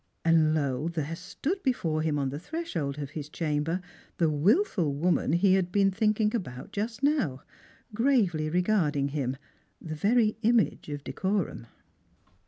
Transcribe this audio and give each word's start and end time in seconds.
And, 0.25 0.55
lo, 0.55 0.87
there 0.87 1.15
stood 1.15 1.61
before 1.61 2.01
him 2.01 2.17
on 2.17 2.29
the 2.29 2.39
threshold 2.39 2.97
of 2.97 3.11
his 3.11 3.29
chamber 3.29 3.81
the 4.17 4.31
wilful 4.31 4.95
woman 4.95 5.33
he 5.33 5.53
had 5.53 5.71
been 5.71 5.91
thinking 5.91 6.35
about 6.35 6.71
just 6.71 7.03
now, 7.03 7.43
gravely 7.93 8.49
regarding 8.49 9.09
him, 9.09 9.37
the 9.79 9.93
very 9.93 10.37
image 10.41 10.89
of 10.89 11.03
decorum. 11.03 11.67